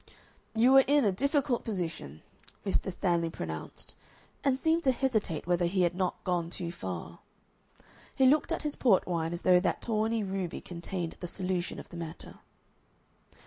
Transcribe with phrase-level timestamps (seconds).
[0.55, 2.23] "You were in a difficult position,"
[2.65, 2.91] Mr.
[2.91, 3.93] Stanley pronounced,
[4.43, 7.19] and seemed to hesitate whether he had not gone too far.
[8.15, 11.89] He looked at his port wine as though that tawny ruby contained the solution of
[11.89, 12.39] the matter.